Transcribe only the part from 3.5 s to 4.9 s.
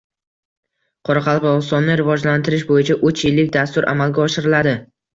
dastur amalga oshiriladi